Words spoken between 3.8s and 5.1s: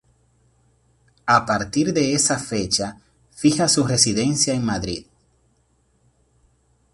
residencia en Madrid.